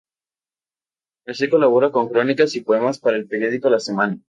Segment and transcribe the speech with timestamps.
[1.27, 4.17] Allí colaboró con crónicas y poemas para el periódico "La Semana".